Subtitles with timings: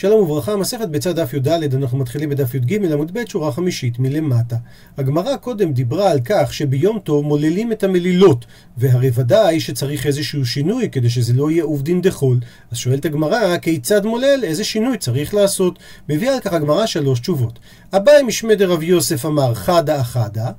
[0.00, 4.56] שלום וברכה, מסכת בצד דף י"ד, אנחנו מתחילים בדף י"ג עמוד ב', שורה חמישית מלמטה.
[4.98, 8.44] הגמרא קודם דיברה על כך שביום טוב מוללים את המלילות,
[8.76, 12.38] והרי ודאי שצריך איזשהו שינוי כדי שזה לא יהיה עובדין דחול.
[12.70, 15.78] אז שואלת הגמרא, כיצד מולל, איזה שינוי צריך לעשות?
[16.08, 17.58] מביאה על כך הגמרא שלוש תשובות.
[17.92, 20.50] אביי משמי דרב יוסף אמר חדה אחדה,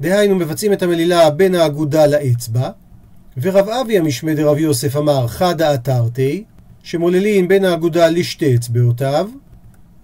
[0.00, 2.70] דהיינו מבצעים את המלילה בין האגודה לאצבע,
[3.42, 6.44] ורב אבי המשמי דרב יוסף אמר חדה אתרתי,
[6.82, 9.28] שמוללים בין האגודה לשתי אצבעותיו.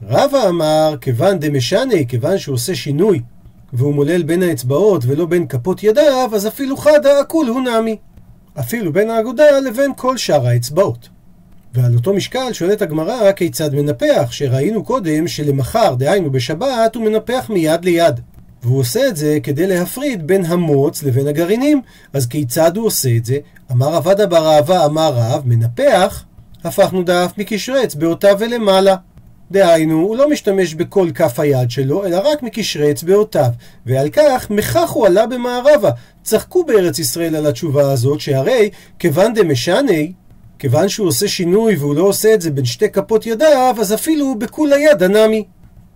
[0.03, 3.21] רבא אמר, כיוון דמשנה, כיוון שהוא עושה שינוי,
[3.73, 7.97] והוא מולל בין האצבעות ולא בין כפות ידיו, אז אפילו חדה הכול הוא נמי.
[8.61, 11.09] אפילו בין האגודה לבין כל שאר האצבעות.
[11.75, 17.85] ועל אותו משקל שואלת הגמרא כיצד מנפח, שראינו קודם שלמחר, דהיינו בשבת, הוא מנפח מיד
[17.85, 18.21] ליד.
[18.63, 21.83] והוא עושה את זה כדי להפריד בין המוץ לבין הגרעינים.
[22.13, 23.39] אז כיצד הוא עושה את זה?
[23.73, 26.25] אמר עבדה בר אהבה, אמר רב, מנפח
[26.65, 28.97] הפכנו דף מקשרי אצבעותיו ולמעלה.
[29.51, 33.51] דהיינו, הוא לא משתמש בכל כף היד שלו, אלא רק מקשרי אצבעותיו.
[33.87, 35.91] ועל כך, מכך הוא עלה במערבה.
[36.23, 40.13] צחקו בארץ ישראל על התשובה הזאת, שהרי כיוון דמשני,
[40.59, 44.39] כיוון שהוא עושה שינוי והוא לא עושה את זה בין שתי כפות ידיו, אז אפילו
[44.39, 45.45] בכול היד הנמי.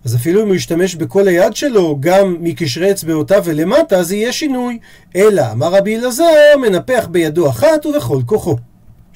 [0.05, 4.79] אז אפילו אם הוא ישתמש בכל היד שלו, גם מקשרי אצבעותיו ולמטה, זה יהיה שינוי.
[5.15, 8.55] אלא, אמר רבי אלעזר, מנפח בידו אחת ובכל כוחו.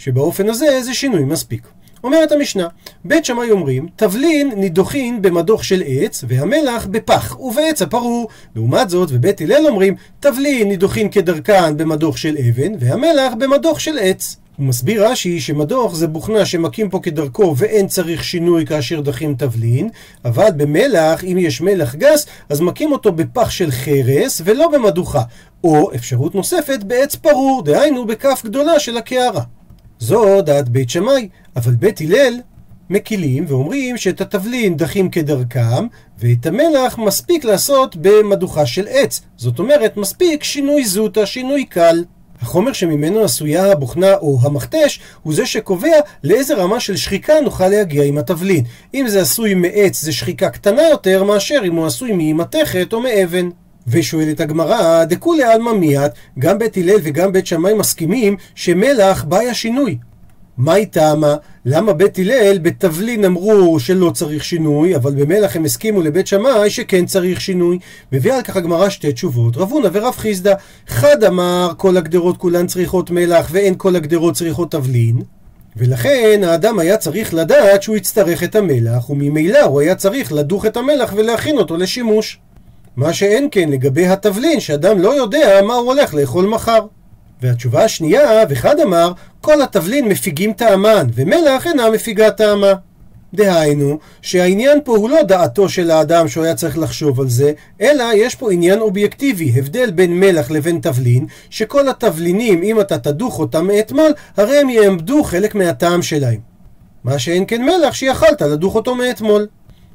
[0.03, 1.67] שבאופן הזה זה שינוי מספיק.
[2.03, 2.67] אומרת המשנה,
[3.05, 8.27] בית שמאי אומרים, תבלין נידוחין במדוך של עץ, והמלח בפח ובעץ הפרור.
[8.55, 14.37] לעומת זאת, ובית הלל אומרים, תבלין נידוחין כדרכן במדוך של אבן, והמלח במדוך של עץ.
[14.57, 19.89] הוא מסביר רש"י שמדוך זה בוכנה שמכים פה כדרכו ואין צריך שינוי כאשר דחים תבלין,
[20.25, 25.21] אבל במלח, אם יש מלח גס, אז מכים אותו בפח של חרס ולא במדוכה.
[25.63, 29.43] או אפשרות נוספת בעץ פרור, דהיינו בכף גדולה של הקערה.
[30.03, 32.33] זו דעת בית שמאי, אבל בית הלל
[32.89, 35.87] מקילים ואומרים שאת התבלין דחים כדרכם,
[36.19, 39.21] ואת המלח מספיק לעשות במדוכה של עץ.
[39.37, 42.03] זאת אומרת, מספיק שינוי זוטה, שינוי קל.
[42.41, 48.03] החומר שממנו עשויה הבוכנה או המכתש הוא זה שקובע לאיזה רמה של שחיקה נוכל להגיע
[48.03, 48.63] עם התבלין.
[48.93, 53.49] אם זה עשוי מעץ זה שחיקה קטנה יותר מאשר אם הוא עשוי ממתכת או מאבן.
[53.87, 59.97] ושואלת הגמרא, דכולי עלמא מיעט, גם בית הלל וגם בית שמאי מסכימים שמלח בעיה שינוי.
[60.57, 61.35] מהי טעמה?
[61.65, 67.05] למה בית הלל בתבלין אמרו שלא צריך שינוי, אבל במלח הם הסכימו לבית שמאי שכן
[67.05, 67.79] צריך שינוי?
[68.11, 70.53] מביאה על כך הגמרא שתי תשובות, רב הונא ורב חיסדא.
[70.87, 75.21] חד אמר כל הגדרות כולן צריכות מלח ואין כל הגדרות צריכות תבלין.
[75.75, 80.77] ולכן האדם היה צריך לדעת שהוא יצטרך את המלח, וממילא הוא היה צריך לדוך את
[80.77, 82.39] המלח ולהכין אותו לשימוש.
[82.95, 86.79] מה שאין כן לגבי התבלין, שאדם לא יודע מה הוא הולך לאכול מחר.
[87.41, 89.11] והתשובה השנייה, וחד אמר,
[89.41, 92.73] כל התבלין מפיגים טעמן, ומלח אינה מפיגה טעמה.
[93.33, 98.03] דהיינו, שהעניין פה הוא לא דעתו של האדם שהוא היה צריך לחשוב על זה, אלא
[98.15, 103.67] יש פה עניין אובייקטיבי, הבדל בין מלח לבין תבלין, שכל התבלינים, אם אתה תדוך אותם
[103.67, 106.39] מאתמול, הרי הם יעמדו חלק מהטעם שלהם.
[107.03, 109.47] מה שאין כן מלח שיכלת לדוך אותו מאתמול.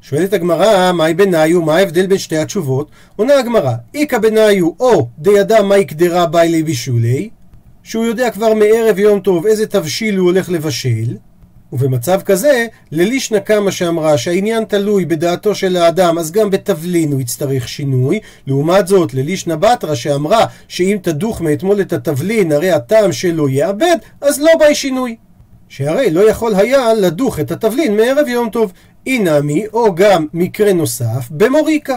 [0.03, 2.91] שואלת הגמרא, מהי בניו, מה ההבדל בין שתי התשובות?
[3.16, 7.28] עונה הגמרא, איכא בניו, או דידע מהי קדרה בילי בישולי,
[7.82, 11.16] שהוא יודע כבר מערב יום טוב איזה תבשיל הוא הולך לבשל,
[11.72, 17.69] ובמצב כזה, ללישנא קמא שאמרה שהעניין תלוי בדעתו של האדם, אז גם בתבלין הוא יצטרך
[17.69, 18.20] שינוי.
[18.47, 24.41] לעומת זאת, ללישנא בתרא שאמרה שאם תדוך מאתמול את התבלין, הרי הטעם שלו יאבד, אז
[24.41, 25.16] לא באי שינוי.
[25.69, 28.72] שהרי לא יכול היה לדוך את התבלין מערב יום טוב.
[29.09, 31.97] אינמי, או גם מקרה נוסף, במוריקה.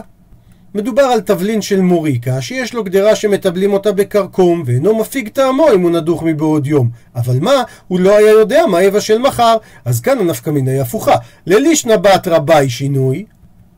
[0.75, 5.81] מדובר על תבלין של מוריקה, שיש לו גדרה שמטבלים אותה בכרכום, ואינו מפיג טעמו אם
[5.81, 6.89] הוא נדוך מבעוד יום.
[7.15, 7.63] אבל מה?
[7.87, 9.57] הוא לא היה יודע מה יבשל מחר.
[9.85, 11.15] אז כאן הנפקא מינה היא הפוכה.
[11.47, 13.25] ללישנא בתרא ביי שינוי,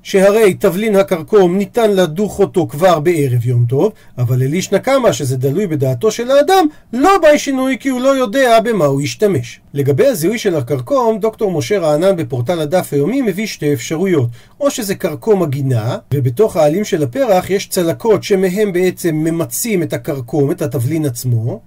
[0.04, 5.68] שהרי תבלין הכרכום ניתן לדוך אותו כבר בערב יום טוב, אבל ללישנא קמא, שזה דלוי
[5.68, 9.60] בדעתו של האדם, לא באי שינוי כי הוא לא יודע במה הוא ישתמש.
[9.74, 14.30] לגבי הזיהוי של הכרכום, דוקטור משה רענן בפורטל הדף היומי מביא שתי אפשרויות.
[14.60, 20.52] או שזה כרכום הגינה, ובתוך העלים של הפרח יש צלקות שמהם בעצם ממצים את הכרכום,
[20.52, 21.60] את התבלין עצמו,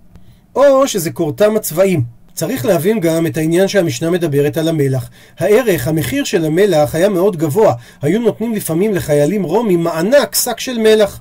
[0.56, 2.15] או שזה קורתם הצבעים.
[2.36, 5.10] צריך להבין גם את העניין שהמשנה מדברת על המלח.
[5.38, 7.74] הערך, המחיר של המלח היה מאוד גבוה.
[8.02, 11.20] היו נותנים לפעמים לחיילים רומים מענק שק של מלח.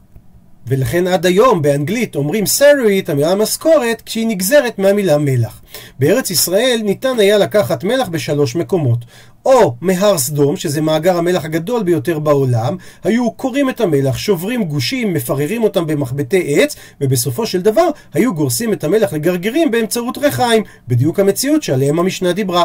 [0.68, 5.62] ולכן עד היום באנגלית אומרים salary, המילה משכורת, כשהיא נגזרת מהמילה מלח.
[6.00, 9.00] בארץ ישראל ניתן היה לקחת מלח בשלוש מקומות.
[9.46, 15.14] או מהר סדום, שזה מאגר המלח הגדול ביותר בעולם, היו קוראים את המלח, שוברים גושים,
[15.14, 21.20] מפררים אותם במחבטי עץ, ובסופו של דבר היו גורסים את המלח לגרגירים באמצעות ריחיים, בדיוק
[21.20, 22.64] המציאות שעליהם המשנה דיברה.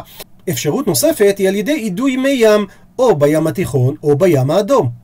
[0.50, 2.67] אפשרות נוספת היא על ידי אידוי מי ים,
[2.99, 5.00] או בים התיכון או בים האדום.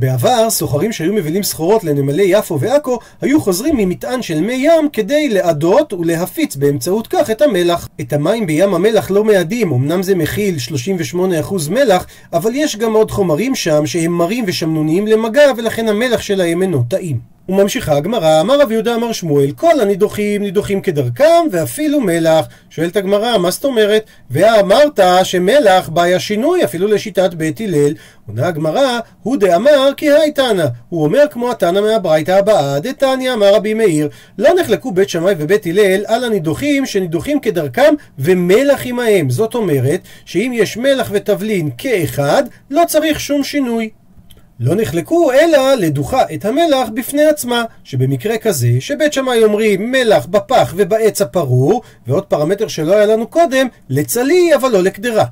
[0.00, 5.28] בעבר, סוחרים שהיו מבילים סחורות לנמלי יפו ועכו, היו חוזרים ממטען של מי ים כדי
[5.28, 7.88] לעדות ולהפיץ באמצעות כך את המלח.
[8.00, 10.56] את המים בים המלח לא מאדים, אמנם זה מכיל
[11.14, 11.16] 38%
[11.70, 16.82] מלח, אבל יש גם עוד חומרים שם שהם מרים ושמנוניים למגע, ולכן המלח שלהם אינו
[16.88, 17.39] טעים.
[17.50, 22.46] וממשיכה הגמרא, אמר רב יהודה אמר שמואל, כל הנידוחים נידוחים כדרכם ואפילו מלח.
[22.70, 24.04] שואלת הגמרא, מה זאת אומרת?
[24.30, 27.94] ואמרת שמלח בעיה שינוי אפילו לשיטת בית הלל.
[28.26, 30.64] עונה הגמרא, הוא דאמר כי היי תנא.
[30.88, 34.08] הוא אומר כמו התנא מהברייתא הבאה, דתניא אמר רבי מאיר,
[34.38, 39.30] לא נחלקו בית שמאי ובית הלל על הנידוחים שנידוחים כדרכם ומלח עמהם.
[39.30, 43.99] זאת אומרת, שאם יש מלח ותבלין כאחד, לא צריך שום שינוי.
[44.60, 50.74] לא נחלקו אלא לדוחה את המלח בפני עצמה, שבמקרה כזה, שבית שמאי אומרים מלח בפח
[50.76, 55.24] ובעץ הפרור, ועוד פרמטר שלא היה לנו קודם, לצלי אבל לא לקדרה.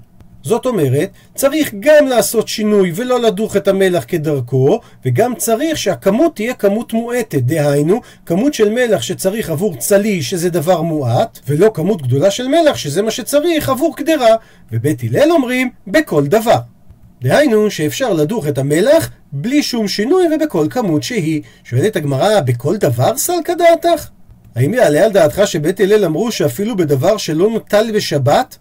[0.42, 6.54] זאת אומרת, צריך גם לעשות שינוי ולא לדוך את המלח כדרכו, וגם צריך שהכמות תהיה
[6.54, 12.30] כמות מועטת, דהיינו, כמות של מלח שצריך עבור צלי, שזה דבר מועט, ולא כמות גדולה
[12.30, 14.36] של מלח, שזה מה שצריך עבור קדרה.
[14.72, 16.77] ובית הלל אומרים, בכל דבר.
[17.22, 21.42] דהיינו שאפשר לדוך את המלח בלי שום שינוי ובכל כמות שהיא.
[21.64, 24.08] שואלת הגמרא, בכל דבר סלקא דעתך?
[24.54, 28.56] האם יעלה על דעתך שבית הלל אמרו שאפילו בדבר שלא נוטל בשבת,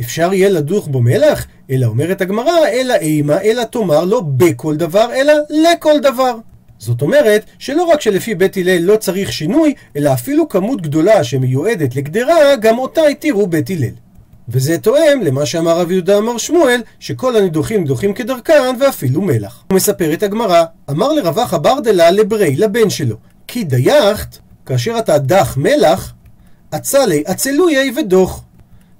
[0.00, 1.46] אפשר יהיה לדוך בו מלח?
[1.70, 6.36] אלא אומרת הגמרא, אלא אימה, אלא תאמר לא בכל דבר, אלא לכל דבר.
[6.78, 11.96] זאת אומרת, שלא רק שלפי בית הלל לא צריך שינוי, אלא אפילו כמות גדולה שמיועדת
[11.96, 14.05] לגדרה, גם אותה התירו בית הלל.
[14.48, 19.64] וזה תואם למה שאמר רב יהודה אמר שמואל, שכל הנידוחים נידוחים כדרכן ואפילו מלח.
[19.70, 23.16] הוא מספר את הגמרא, אמר לרווח ברדלה לברי, לבן שלו,
[23.46, 26.12] כי דייכת, כאשר אתה דח מלח,
[26.74, 28.42] אצלי אצלויי ודוח.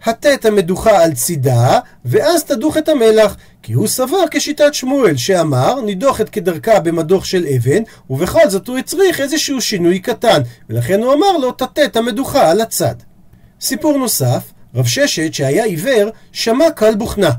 [0.04, 3.36] הטה את המדוכה על צידה, ואז תדוך את המלח.
[3.62, 9.20] כי הוא סבר כשיטת שמואל, שאמר, נידוחת כדרכה במדוך של אבן, ובכל זאת הוא הצריך
[9.20, 10.40] איזשהו שינוי קטן,
[10.70, 12.94] ולכן הוא אמר לו, תטה את המדוכה על הצד.
[13.60, 17.30] סיפור נוסף, רב ששת, שהיה עיוור, שמע קל בוכנה.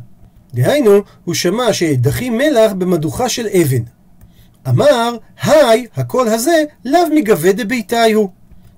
[0.54, 3.84] דהיינו, הוא שמע שדחים מלח במדוכה של אבן.
[4.70, 8.30] אמר, האי, הקול הזה, לאו מגוויה דביתאי הוא.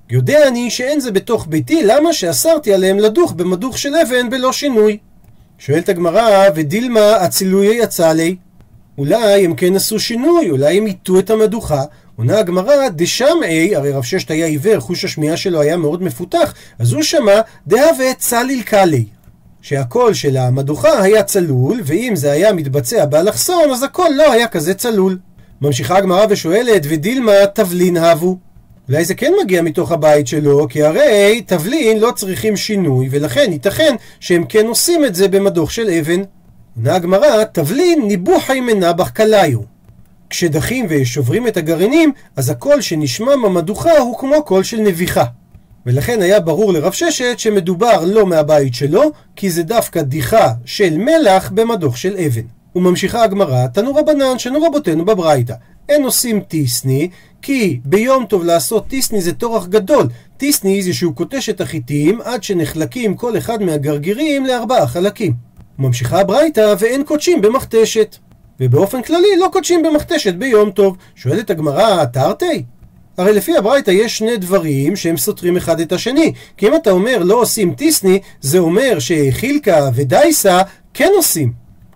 [0.10, 4.98] יודע אני שאין זה בתוך ביתי, למה שאסרתי עליהם לדוך במדוך של אבן בלא שינוי?
[5.60, 8.36] שואלת הגמרא, ודילמא אצלויי אצלי?
[8.98, 11.84] אולי הם כן עשו שינוי, אולי הם הטו את המדוכה,
[12.20, 16.94] עונה הגמרא, דשמעיה, הרי רב ששת היה עיוור, חוש השמיעה שלו היה מאוד מפותח, אז
[16.94, 19.06] הוא שמע, דהוה צליל קליה.
[19.62, 24.74] שהקול של המדוכה היה צלול, ואם זה היה מתבצע באלכסון, אז הקול לא היה כזה
[24.74, 25.18] צלול.
[25.62, 28.38] ממשיכה הגמרא ושואלת, ודילמה תבלין הבו.
[28.90, 33.96] אולי זה כן מגיע מתוך הבית שלו, כי הרי תבלין לא צריכים שינוי, ולכן ייתכן
[34.20, 36.22] שהם כן עושים את זה במדוך של אבן.
[36.78, 39.79] עונה הגמרא, תבלין ניבוחי מנבח קליו.
[40.30, 45.24] כשדחים ושוברים את הגרעינים, אז הקול שנשמע במדוכה הוא כמו קול של נביחה.
[45.86, 51.52] ולכן היה ברור לרב ששת שמדובר לא מהבית שלו, כי זה דווקא דיחה של מלח
[51.54, 52.42] במדוך של אבן.
[52.76, 55.54] וממשיכה הגמרא, תנו רבנן שנו רבותינו בברייתא.
[55.90, 57.10] אין עושים טיסני,
[57.42, 60.08] כי ביום טוב לעשות טיסני זה טורח גדול.
[60.38, 65.34] טיסני זה שהוא קוטש את החיטים עד שנחלקים כל אחד מהגרגירים לארבעה חלקים.
[65.80, 68.16] ממשיכה הברייתא ואין קודשים במכתשת.
[68.60, 70.98] ובאופן כללי לא קודשים במכתשת ביום טוב.
[71.16, 72.64] שואלת הגמרא, תרתי?
[73.18, 76.34] הרי לפי הברייתא יש שני דברים שהם סותרים אחד את השני.
[76.58, 80.62] כי אם אתה אומר לא עושים טיסני, זה אומר שחילקה ודייסה
[80.94, 81.52] כן עושים.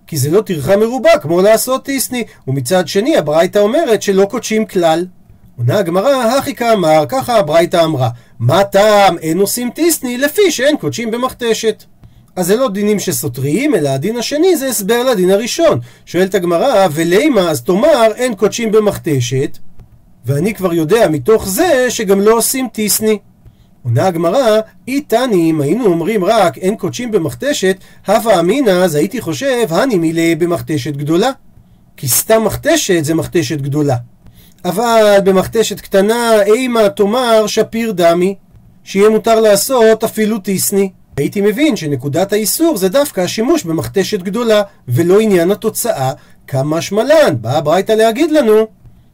[0.08, 2.24] כי זה לא טרחה מרובה כמו לעשות טיסני.
[2.48, 5.06] ומצד שני הברייתא אומרת שלא קודשים כלל.
[5.58, 8.10] עונה הגמרא, הכי כאמר, ככה הברייתא אמרה.
[8.40, 11.84] מה טעם אין עושים טיסני לפי שאין קודשים במכתשת.
[12.36, 15.80] אז זה לא דינים שסותרים, אלא הדין השני זה הסבר לדין הראשון.
[16.06, 19.58] שואלת הגמרא, ולימה, אז תאמר, אין קודשים במכתשת,
[20.26, 23.18] ואני כבר יודע מתוך זה שגם לא עושים טיסני.
[23.84, 29.68] עונה הגמרא, איתני, אם היינו אומרים רק אין קודשים במכתשת, הווה אמינא, אז הייתי חושב,
[29.70, 31.32] הני מילי במכתשת גדולה.
[31.98, 33.96] כי סתם מכתשת זה מכתשת גדולה.
[34.66, 38.36] אבל במכתשת קטנה, אימה תאמר שפיר דמי,
[38.84, 40.90] שיהיה מותר לעשות אפילו טיסני.
[41.18, 46.12] הייתי מבין שנקודת האיסור זה דווקא השימוש במכתשת גדולה, ולא עניין התוצאה,
[46.48, 48.68] כמה שמלן, באה הברייתא להגיד לנו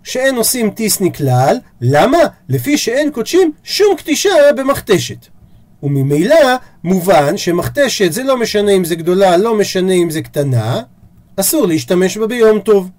[0.03, 2.17] שאין עושים טיסני כלל, למה?
[2.49, 5.27] לפי שאין קודשים שום קטישה במכתשת.
[5.83, 10.81] וממילא מובן שמכתשת זה לא משנה אם זה גדולה, לא משנה אם זה קטנה,
[11.35, 12.89] אסור להשתמש בה ביום טוב.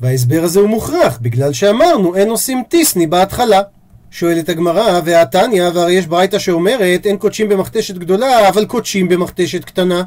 [0.00, 3.62] וההסבר הזה הוא מוכרח, בגלל שאמרנו אין עושים טיסני בהתחלה.
[4.10, 10.02] שואלת הגמרא, והתניא, והרי יש ברייתא שאומרת, אין קודשים במכתשת גדולה, אבל קודשים במכתשת קטנה.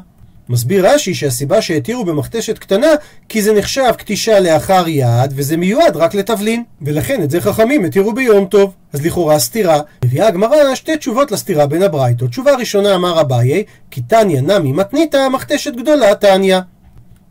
[0.48, 2.86] מסביר רש"י שהסיבה שהתירו במכתשת קטנה
[3.28, 6.62] כי זה נחשב קטישה לאחר יד וזה מיועד רק לתבלין.
[6.82, 8.72] ולכן את זה חכמים התירו ביום טוב.
[8.92, 9.80] אז לכאורה סתירה.
[10.04, 12.30] מביאה הגמרא שתי תשובות לסתירה בין הברייתות.
[12.30, 16.58] תשובה ראשונה אמר אביי כי תניא נמי מתניתא מכתשת גדולה תניא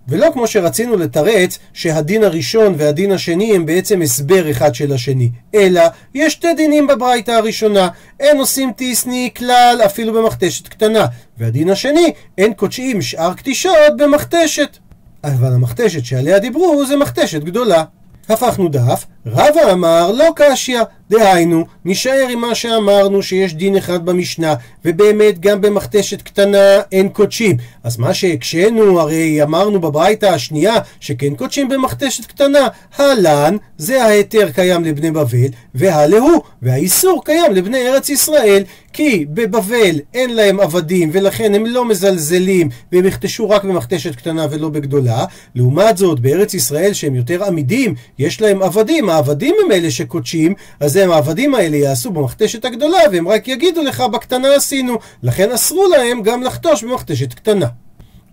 [0.08, 5.82] ולא כמו שרצינו לתרץ שהדין הראשון והדין השני הם בעצם הסבר אחד של השני, אלא
[6.16, 7.90] יש שתי דינים בברייתא הראשונה,
[8.20, 11.06] אין עושים טיסני כלל אפילו במכתשת קטנה,
[11.38, 14.78] והדין השני, אין קודשים שאר קטישות במכתשת.
[15.24, 17.84] אבל המכתשת שעליה דיברו זה מכתשת גדולה.
[18.30, 24.54] הפכנו דף, רבא אמר לא קשיא, דהיינו, נישאר עם מה שאמרנו שיש דין אחד במשנה,
[24.86, 27.58] ובאמת גם במכתשת קטנה אין קודשים.
[27.84, 32.68] אז מה שהקשינו, הרי אמרנו בברייתא השנייה שכן קודשים במכתשת קטנה.
[32.98, 38.64] הלן, זה ההיתר קיים לבני בבל, והלהו, והאיסור קיים לבני ארץ ישראל.
[38.94, 44.70] כי בבבל אין להם עבדים ולכן הם לא מזלזלים והם יכתשו רק במכתשת קטנה ולא
[44.70, 45.26] בגדולה.
[45.56, 49.10] לעומת זאת בארץ ישראל שהם יותר עמידים יש להם עבדים.
[49.10, 54.02] העבדים הם אלה שקודשים אז הם העבדים האלה יעשו במכתשת הגדולה והם רק יגידו לך
[54.02, 54.98] בקטנה עשינו.
[55.24, 57.68] לכן אסרו להם גם לחתוש במכתשת קטנה.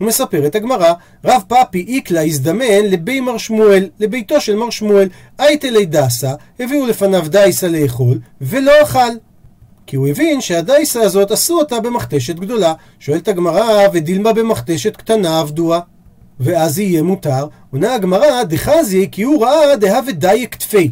[0.01, 0.93] מספרת הגמרא,
[1.25, 7.25] רב פאפי איקלה הזדמן לבי מר שמואל, לביתו של מר שמואל, אייטלי דסה, הביאו לפניו
[7.29, 9.11] דייסה לאכול, ולא אכל.
[9.89, 12.73] כי הוא הבין שהדייסה הזאת עשו אותה במכתשת גדולה.
[12.99, 15.81] שואלת הגמרא, ודילמה במכתשת קטנה עבדוה.
[16.41, 17.47] ואז יהיה מותר.
[17.73, 20.91] עונה הגמרא, דחזי כי הוא ראה דהה ודייק תפי.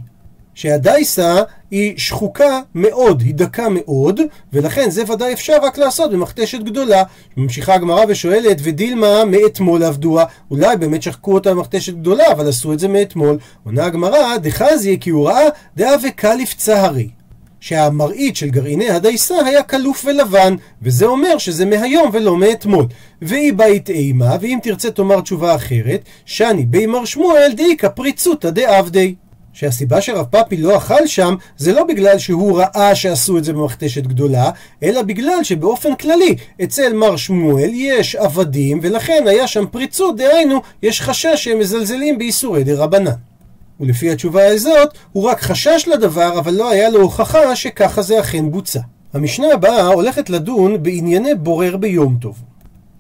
[0.55, 4.21] שהדייסה היא שחוקה מאוד, היא דקה מאוד,
[4.53, 7.03] ולכן זה ודאי אפשר רק לעשות במכתשת גדולה.
[7.37, 12.79] ממשיכה הגמרא ושואלת, ודילמה מאתמול עבדוה, אולי באמת שחקו אותה במכתשת גדולה, אבל עשו את
[12.79, 13.39] זה מאתמול.
[13.65, 17.16] עונה הגמרא, דחזי כי הוא ראה דהה וקליף צהרי.
[17.67, 22.87] שהמראית של גרעיני הדייסה היה כלוף ולבן, וזה אומר שזה מהיום ולא מאתמול.
[23.23, 29.15] והיא בית אימה, ואם תרצה תאמר תשובה אחרת, שאני בי מר שמואל דאיכא פריצותא דעבדי.
[29.53, 34.07] שהסיבה שרב פאפי לא אכל שם זה לא בגלל שהוא ראה שעשו את זה במכתשת
[34.07, 34.51] גדולה,
[34.83, 41.01] אלא בגלל שבאופן כללי אצל מר שמואל יש עבדים ולכן היה שם פריצות, דהיינו יש
[41.01, 43.11] חשש שהם מזלזלים באיסורי דה רבנן.
[43.81, 48.51] ולפי התשובה הזאת, הוא רק חשש לדבר, אבל לא היה לו הוכחה שככה זה אכן
[48.51, 48.81] בוצע.
[49.15, 52.43] המשנה הבאה הולכת לדון בענייני בורר ביום טוב.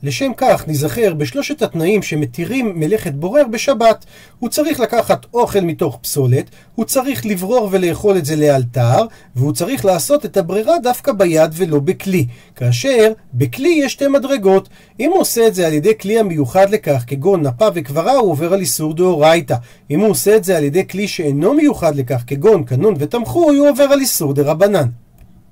[0.06, 4.04] לשם כך ניזכר בשלושת התנאים שמתירים מלאכת בורר בשבת.
[4.38, 9.84] הוא צריך לקחת אוכל מתוך פסולת, הוא צריך לברור ולאכול את זה לאלתר, והוא צריך
[9.84, 12.26] לעשות את הברירה דווקא ביד ולא בכלי.
[12.56, 14.68] כאשר בכלי יש שתי מדרגות.
[15.00, 18.52] אם הוא עושה את זה על ידי כלי המיוחד לכך, כגון נפה וקברה, הוא עובר
[18.54, 19.56] על איסור דאורייתא.
[19.90, 23.68] אם הוא עושה את זה על ידי כלי שאינו מיוחד לכך, כגון קנון ותמחוי, הוא
[23.68, 24.86] עובר על איסור דרבנן.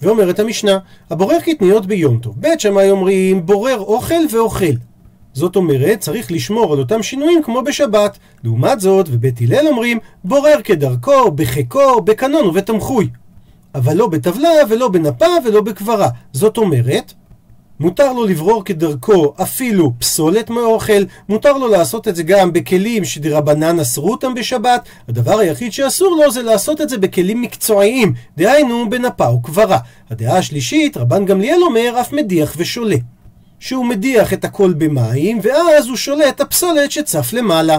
[0.04, 0.78] ואומרת המשנה,
[1.11, 2.34] הבורר קטניות ביום טוב.
[2.37, 4.75] בית שמאי אומרים, בורר אוכל ואוכל.
[5.32, 8.18] זאת אומרת, צריך לשמור על אותם שינויים כמו בשבת.
[8.44, 13.08] לעומת זאת, ובית הלל אומרים, בורר כדרכו, בחיקו, בקנון ובתמחוי.
[13.75, 16.08] אבל לא בטבלה ולא בנפה ולא בקברה.
[16.32, 17.12] זאת אומרת,
[17.81, 23.81] מותר לו לברור כדרכו אפילו פסולת מאוכל, מותר לו לעשות את זה גם בכלים שדרבנן
[23.81, 29.26] אסרו אותם בשבת, הדבר היחיד שאסור לו זה לעשות את זה בכלים מקצועיים, דהיינו בנפה
[29.26, 29.78] או קברה.
[30.11, 32.97] הדעה השלישית, רבן גמליאל אומר, אף מדיח ושולה.
[33.61, 37.78] שהוא מדיח את הכל במים, ואז הוא שולה את הפסולת שצף למעלה.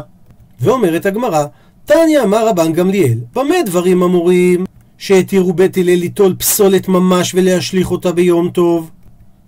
[0.60, 1.46] ואומרת הגמרא,
[1.86, 4.66] תניא אמר רבן גמליאל, במה דברים אמורים?
[4.98, 8.92] שהתירו בית הלל ליטול פסולת ממש ולהשליך אותה ביום טוב?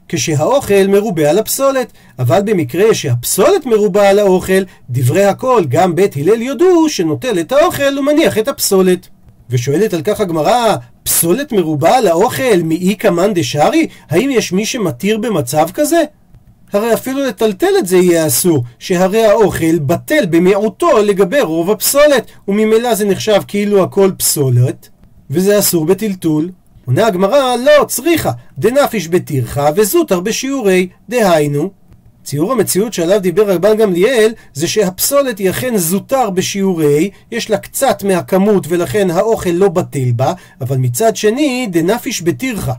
[0.10, 6.42] כשהאוכל מרובה על הפסולת, אבל במקרה שהפסולת מרובה על האוכל, דברי הכל, גם בית הלל
[6.42, 9.08] יודו שנוטל את האוכל ומניח את הפסולת.
[9.50, 13.88] ושואלת על כך הגמרא, פסולת מרובה על האוכל מאי קמאן דשארי?
[14.10, 16.04] האם יש מי שמתיר במצב כזה?
[16.74, 22.96] הרי אפילו לטלטל את זה יהיה אסור, שהרי האוכל בטל במיעוטו לגבי רוב הפסולת, וממילא
[22.96, 24.90] זה נחשב כאילו הכל פסולת,
[25.30, 26.50] וזה אסור בטלטול.
[26.88, 31.70] עונה הגמרא, לא, צריכה, דנפיש בטירחה וזוטר בשיעורי, דהיינו.
[32.24, 38.04] ציור המציאות שעליו דיבר רבן גמליאל זה שהפסולת היא אכן זוטר בשיעורי, יש לה קצת
[38.04, 42.74] מהכמות ולכן האוכל לא בטל בה, אבל מצד שני דנפיש בטירחה.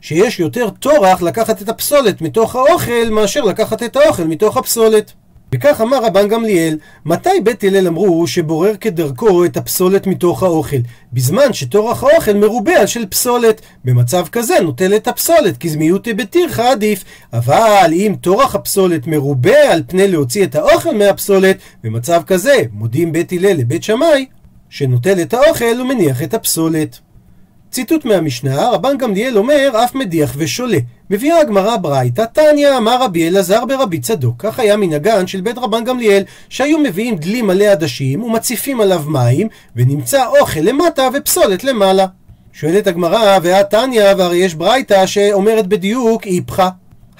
[0.00, 5.12] שיש יותר טורח לקחת את הפסולת מתוך האוכל מאשר לקחת את האוכל מתוך הפסולת.
[5.54, 10.76] וכך אמר רבן גמליאל, מתי בית הלל אמרו שבורר כדרכו את הפסולת מתוך האוכל?
[11.12, 13.60] בזמן שטורח האוכל מרובה על של פסולת.
[13.84, 17.04] במצב כזה נוטל את הפסולת, כי זמיותי בתירך עדיף.
[17.32, 23.32] אבל אם טורח הפסולת מרובה על פני להוציא את האוכל מהפסולת, במצב כזה מודים בית
[23.32, 24.26] הלל לבית שמאי,
[24.68, 27.09] שנוטל את האוכל ומניח את הפסולת.
[27.70, 30.78] ציטוט מהמשנה, רבן גמליאל אומר, אף מדיח ושולה.
[31.10, 34.34] מביאה הגמרא ברייתא, תניא אמר רבי אלעזר ברבי צדוק.
[34.38, 39.48] כך היה מנהגן של בית רבן גמליאל, שהיו מביאים דלי מלא עדשים ומציפים עליו מים,
[39.76, 42.06] ונמצא אוכל למטה ופסולת למעלה.
[42.52, 46.68] שואלת הגמרא, ואת תניא, והרי יש ברייתא שאומרת בדיוק איפכא.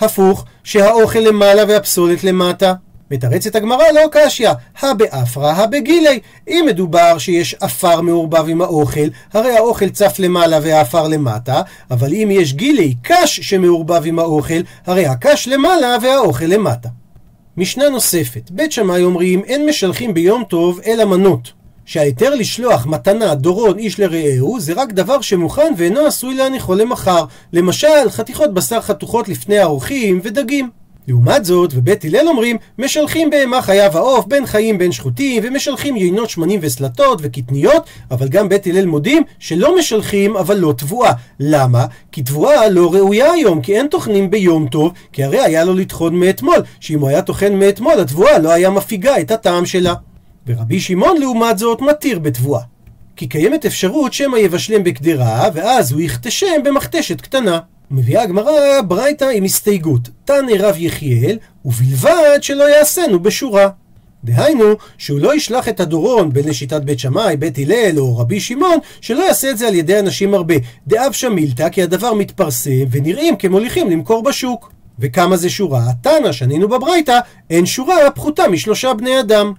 [0.00, 2.75] הפוך, שהאוכל למעלה והפסולת למטה.
[3.10, 4.50] מתרצת הגמרא לא קשיא,
[4.80, 6.20] הבאפרא הבגילי.
[6.48, 12.28] אם מדובר שיש עפר מעורבב עם האוכל, הרי האוכל צף למעלה והעפר למטה, אבל אם
[12.32, 16.88] יש גילי, קש שמעורבב עם האוכל, הרי הקש למעלה והאוכל למטה.
[17.56, 21.52] משנה נוספת, בית שמאי אומרים אין משלחים ביום טוב אלא מנות.
[21.84, 27.24] שההיתר לשלוח מתנה, דורון, איש לרעהו, זה רק דבר שמוכן ואינו עשוי להניחו למחר.
[27.52, 30.79] למשל, חתיכות בשר חתוכות לפני האורחים ודגים.
[31.10, 36.30] לעומת זאת, ובית הלל אומרים, משלחים בהמה חיה ועוף, בין חיים בין שחוטים, ומשלחים יינות
[36.30, 41.12] שמנים וסלטות וקטניות, אבל גם בית הלל מודים שלא משלחים, אבל לא תבואה.
[41.40, 41.86] למה?
[42.12, 46.16] כי תבואה לא ראויה היום, כי אין טוחנים ביום טוב, כי הרי היה לו לטחון
[46.16, 49.94] מאתמול, שאם הוא היה טוחן מאתמול, התבואה לא היה מפיגה את הטעם שלה.
[50.46, 52.62] ורבי שמעון לעומת זאת מתיר בתבואה.
[53.16, 57.58] כי קיימת אפשרות שמא יבשלם בקדרה, ואז הוא יכתשם במכתשת קטנה.
[57.90, 63.68] מביאה הגמרא ברייתא עם הסתייגות, תנא רב יחיאל, ובלבד שלא יעשינו בשורה.
[64.25, 68.78] דהיינו, שהוא לא ישלח את הדורון בין לשיטת בית שמאי, בית הלל או רבי שמעון,
[69.00, 70.54] שלא יעשה את זה על ידי אנשים הרבה.
[70.87, 74.73] דאב שמילתא, כי הדבר מתפרסם ונראים כמוליכים למכור בשוק.
[74.99, 75.85] וכמה זה שורה?
[76.02, 77.18] תנא, שנינו בברייתא,
[77.50, 79.52] אין שורה פחותה משלושה בני אדם.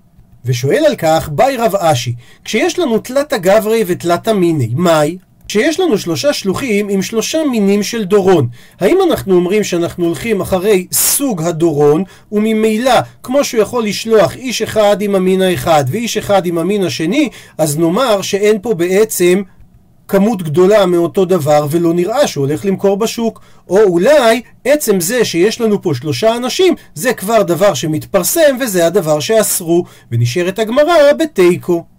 [0.45, 2.13] ושואל על כך ביי רב אשי,
[2.45, 5.17] כשיש לנו תלת הגברי ותלת המיני, מאי?
[5.51, 8.47] כשיש לנו שלושה שלוחים עם שלושה מינים של דורון,
[8.79, 12.93] האם אנחנו אומרים שאנחנו הולכים אחרי סוג הדורון, וממילא,
[13.23, 17.79] כמו שהוא יכול לשלוח איש אחד עם המין האחד ואיש אחד עם המין השני, אז
[17.79, 19.41] נאמר שאין פה בעצם
[20.07, 23.41] כמות גדולה מאותו דבר ולא נראה שהוא הולך למכור בשוק.
[23.69, 29.19] או אולי עצם זה שיש לנו פה שלושה אנשים זה כבר דבר שמתפרסם וזה הדבר
[29.19, 31.90] שאסרו ונשארת הגמרא בתיקו.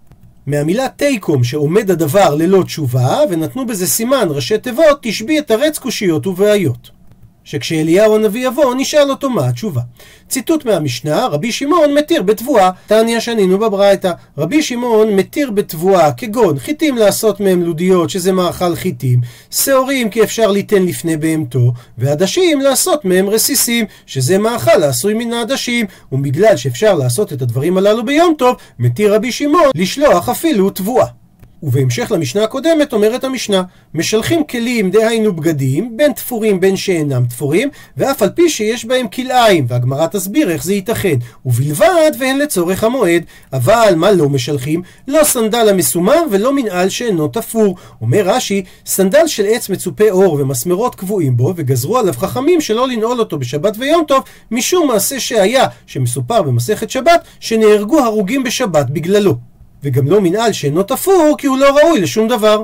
[0.47, 6.27] מהמילה תיקום שעומד הדבר ללא תשובה ונתנו בזה סימן ראשי תיבות תשבי את הרץ קושיות
[6.27, 7.02] ובעיות.
[7.43, 9.81] שכשאליהו הנביא יבוא, נשאל אותו מה התשובה.
[10.29, 14.11] ציטוט מהמשנה, רבי שמעון מתיר בתבואה, תניא שנינו בברייתא.
[14.37, 20.51] רבי שמעון מתיר בתבואה, כגון חיטים לעשות מהם לודיות, שזה מאכל חיטים, שעורים כי אפשר
[20.51, 27.33] ליתן לפני בהמתו, ועדשים לעשות מהם רסיסים, שזה מאכל העשוי מן העדשים, ובגלל שאפשר לעשות
[27.33, 31.22] את הדברים הללו ביום טוב, מתיר רבי שמעון לשלוח אפילו תבואה.
[31.63, 38.21] ובהמשך למשנה הקודמת אומרת המשנה, משלחים כלים, דהיינו בגדים, בין תפורים בין שאינם תפורים, ואף
[38.21, 43.23] על פי שיש בהם כלאיים, והגמרא תסביר איך זה ייתכן, ובלבד והן לצורך המועד,
[43.53, 44.81] אבל מה לא משלחים?
[45.07, 47.75] לא סנדל המסומר ולא מנעל שאינו תפור.
[48.01, 53.19] אומר רש"י, סנדל של עץ מצופה אור ומסמרות קבועים בו, וגזרו עליו חכמים שלא לנעול
[53.19, 59.52] אותו בשבת ויום טוב, משום מעשה שהיה, שמסופר במסכת שבת, שנהרגו הרוגים בשבת בגללו.
[59.83, 62.63] וגם לא מנעל שאינו תפור, כי הוא לא ראוי לשום דבר.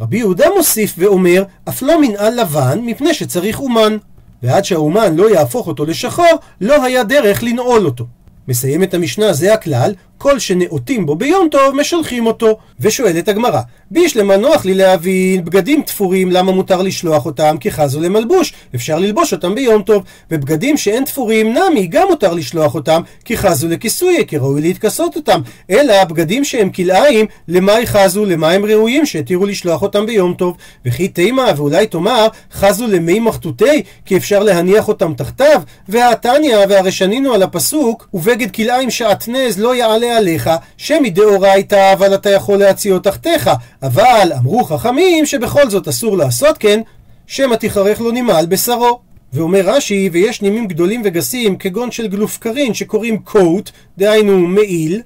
[0.00, 3.96] רבי יהודה מוסיף ואומר, אף לא מנעל לבן, מפני שצריך אומן.
[4.42, 8.04] ועד שהאומן לא יהפוך אותו לשחור, לא היה דרך לנעול אותו.
[8.48, 12.58] מסיים את המשנה זה הכלל, כל שנאותים בו ביום טוב, משלחים אותו.
[12.80, 17.56] ושואלת הגמרא, בישלמה נוח לי להבין, בגדים תפורים, למה מותר לשלוח אותם?
[17.60, 20.02] כי חזו למלבוש, אפשר ללבוש אותם ביום טוב.
[20.30, 25.40] ובגדים שאין תפורים, נמי, גם מותר לשלוח אותם, כי חזו לכיסוי, כי ראוי להתכסות אותם.
[25.70, 30.56] אלא הבגדים שהם כלאיים, למה יחזו, למה הם ראויים, שהתירו לשלוח אותם ביום טוב.
[30.86, 35.62] וכי תימה, ואולי תאמר, חזו למי מחטותי, כי אפשר להניח אותם תחתיו.
[35.88, 42.58] והתניא, והרי שנינו על הפסוק, ובגד כלאיים שעטנז לא יעלה עליך, שמדאורייתא אבל אתה יכול
[42.58, 43.50] להציעו תחתיך,
[43.82, 46.80] אבל אמרו חכמים שבכל זאת אסור לעשות כן,
[47.26, 49.00] שמא תיחרך לו נמעל בשרו.
[49.32, 55.02] ואומר רש"י, ויש נימים גדולים וגסים כגון של גלופקרין שקוראים קוט, דהיינו מעיל,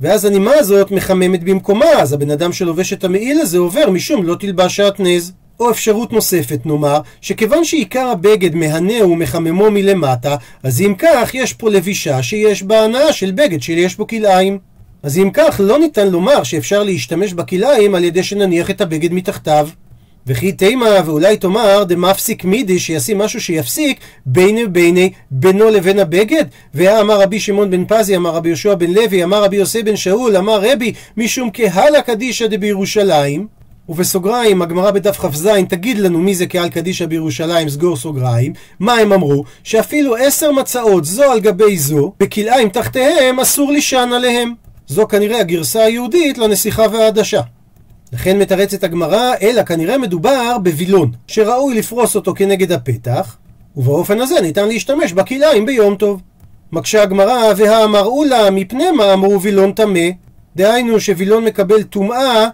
[0.00, 4.34] ואז הנימה הזאת מחממת במקומה, אז הבן אדם שלובש את המעיל הזה עובר משום לא
[4.40, 5.32] תלבש שעטנז.
[5.60, 11.70] או אפשרות נוספת נאמר, שכיוון שעיקר הבגד מהנה ומחממו מלמטה, אז אם כך יש פה
[11.70, 14.58] לבישה שיש בה הנאה של בגד שיש בו כלאיים.
[15.02, 19.68] אז אם כך לא ניתן לומר שאפשר להשתמש בכלאיים על ידי שנניח את הבגד מתחתיו.
[20.26, 27.20] וכי תימה ואולי תאמר דמפסיק מידי שישים משהו שיפסיק ביני וביני בינו לבין הבגד ואמר
[27.20, 30.60] רבי שמעון בן פזי אמר רבי יהושע בן לוי אמר רבי יוסי בן שאול אמר
[30.62, 33.46] רבי משום קהלה קדישא דבירושלים
[33.88, 38.52] ובסוגריים, הגמרא בדף כ"ז תגיד לנו מי זה קהל קדישא בירושלים, סגור סוגריים.
[38.80, 39.44] מה הם אמרו?
[39.64, 44.54] שאפילו עשר מצעות זו על גבי זו, בכלאיים תחתיהם אסור לישן עליהם.
[44.88, 47.40] זו כנראה הגרסה היהודית לנסיכה והעדשה.
[48.12, 53.36] לכן מתרצת הגמרא, אלא כנראה מדובר בווילון, שראוי לפרוס אותו כנגד הפתח,
[53.76, 56.20] ובאופן הזה ניתן להשתמש בכלאיים ביום טוב.
[56.72, 60.08] מקשה הגמרא, והאמרו לה, מפני מה אמרו וילון טמא?
[60.56, 62.48] דהיינו שווילון מקבל טומאה,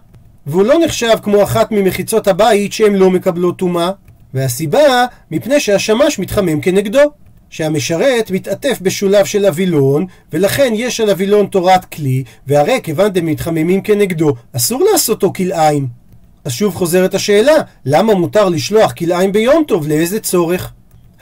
[0.47, 3.91] והוא לא נחשב כמו אחת ממחיצות הבית שהן לא מקבלות טומאה.
[4.35, 7.01] והסיבה, מפני שהשמש מתחמם כנגדו.
[7.53, 13.83] שהמשרת מתעטף בשולב של הווילון, ולכן יש על הווילון תורת כלי, והרי כיוון דם מתחממים
[13.83, 15.87] כנגדו, אסור לעשותו כלאיים.
[16.45, 17.53] אז שוב חוזרת השאלה,
[17.85, 20.73] למה מותר לשלוח כלאיים ביום טוב, לאיזה צורך?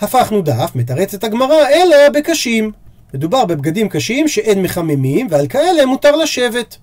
[0.00, 2.72] הפכנו דף, מתרצת הגמרא, אלא בקשים.
[3.14, 6.76] מדובר בבגדים קשים שאין מחממים, ועל כאלה מותר לשבת.